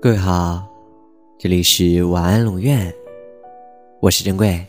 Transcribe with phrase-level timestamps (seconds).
[0.00, 0.64] 各位好，
[1.40, 2.94] 这里是晚安龙院，
[3.98, 4.64] 我是珍贵。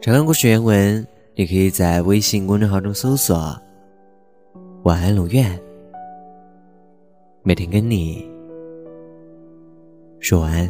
[0.00, 1.06] 查看故事原文，
[1.36, 3.56] 你可以在微信公众号中搜索
[4.82, 5.56] “晚安龙院”，
[7.44, 8.28] 每天跟你
[10.18, 10.68] 说晚安。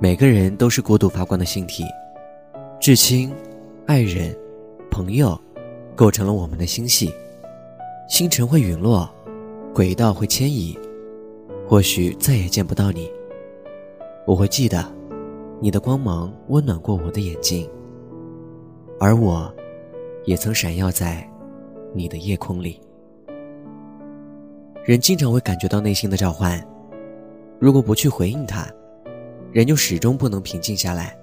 [0.00, 1.84] 每个人都是孤独发光的星体，
[2.80, 3.30] 至亲、
[3.86, 4.34] 爱人、
[4.90, 5.38] 朋友，
[5.94, 7.12] 构成了我们的星系。
[8.08, 9.06] 星辰会陨落。
[9.76, 10.74] 轨道会迁移，
[11.68, 13.12] 或许再也见不到你。
[14.26, 14.90] 我会记得，
[15.60, 17.68] 你的光芒温暖过我的眼睛，
[18.98, 19.54] 而我，
[20.24, 21.30] 也曾闪耀在
[21.92, 22.80] 你的夜空里。
[24.82, 26.58] 人经常会感觉到内心的召唤，
[27.58, 28.66] 如果不去回应它，
[29.52, 31.14] 人就始终不能平静下来。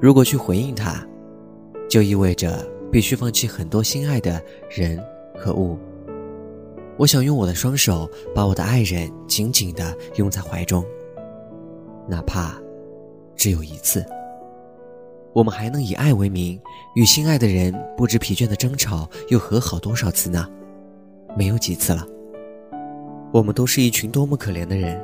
[0.00, 1.06] 如果去回应它，
[1.88, 5.00] 就意味着必须放弃很多心爱的人
[5.36, 5.78] 和物。
[6.98, 10.84] 我想用我的双手把我的爱人紧紧地拥在怀中，
[12.08, 12.60] 哪怕
[13.36, 14.04] 只有一次。
[15.32, 16.60] 我们还能以爱为名，
[16.96, 20.48] 与心爱的人不知疲倦的争吵又和好多少次呢？
[21.36, 22.04] 没有几次了。
[23.32, 25.00] 我们都是一群多么可怜的人，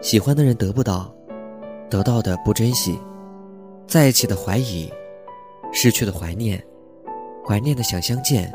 [0.00, 1.12] 喜欢的人得不到，
[1.90, 2.96] 得到的不珍惜，
[3.88, 4.88] 在一起的怀疑，
[5.72, 6.62] 失去的怀念，
[7.44, 8.52] 怀念的想相见，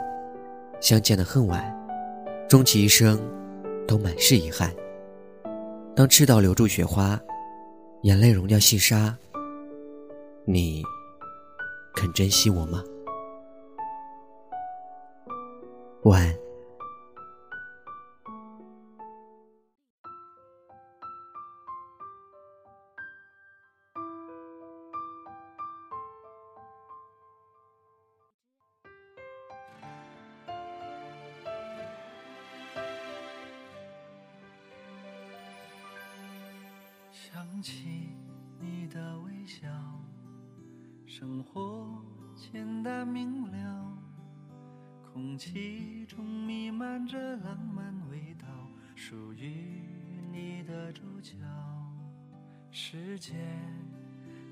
[0.80, 1.78] 相见的恨晚。
[2.50, 3.16] 终其一生，
[3.88, 4.73] 都满是遗憾。
[5.95, 7.19] 当赤道留住雪花，
[8.02, 9.16] 眼泪融掉细沙，
[10.45, 10.83] 你
[11.94, 12.83] 肯珍惜我吗？
[16.06, 16.48] 晚安。
[37.31, 38.09] 想起
[38.59, 39.67] 你的微笑，
[41.06, 41.88] 生活
[42.35, 43.97] 简单明了，
[45.13, 48.47] 空气中弥漫着浪漫味道，
[48.95, 49.84] 属于
[50.31, 51.35] 你的主角。
[52.72, 53.38] 时间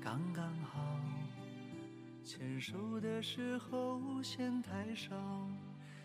[0.00, 0.78] 刚刚好，
[2.22, 5.16] 牵手的时候嫌太少。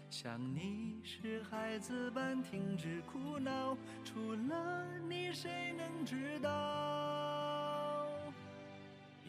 [0.10, 4.73] 想你时，孩子般停止哭闹，除了，
[6.44, 6.50] 道？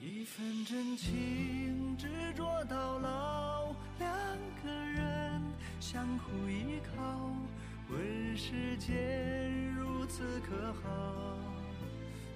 [0.02, 4.10] 一份真情，执着到老，两
[4.62, 5.40] 个人
[5.80, 7.30] 相互依靠，
[7.88, 11.38] 问世间如此可好？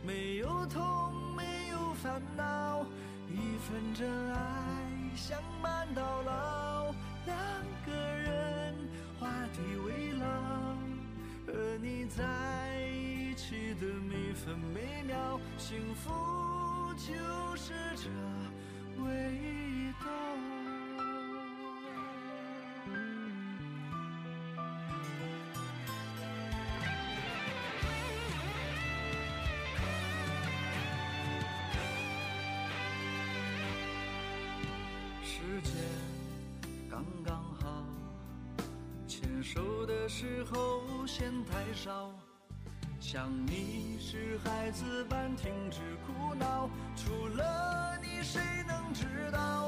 [0.06, 2.86] 没有痛，没有烦恼，
[3.28, 4.38] 一份真爱
[15.68, 16.10] 幸福
[16.94, 18.08] 就是这
[19.02, 20.06] 味道。
[35.22, 35.74] 时间
[36.88, 37.84] 刚刚好，
[39.06, 41.06] 牵手的时候。
[41.06, 42.12] 嫌太少，
[43.10, 49.67] 想你是孩子般停止哭闹，除了你谁能知道？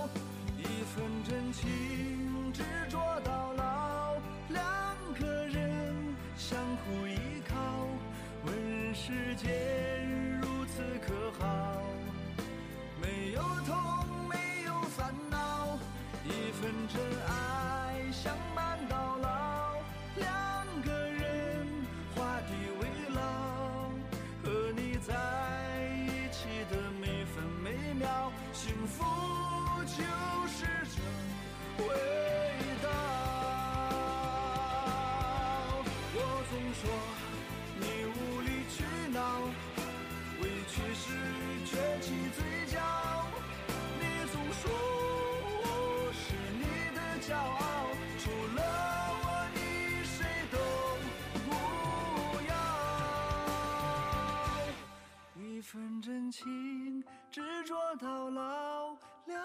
[55.61, 58.97] 一份真情执着到老。
[59.27, 59.39] 两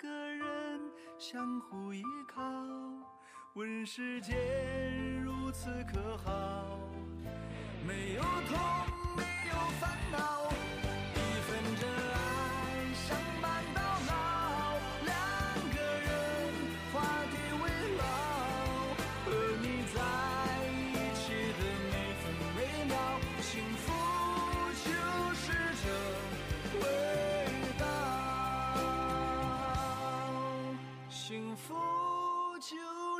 [0.00, 0.80] 个人
[1.18, 2.42] 相互依靠，
[3.52, 4.34] 问世间
[5.22, 6.67] 如此可好？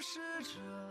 [0.00, 0.88] 是这。